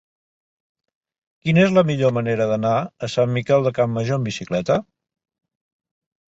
[1.43, 4.81] Quina és la millor manera d'anar a Sant Miquel de Campmajor amb bicicleta?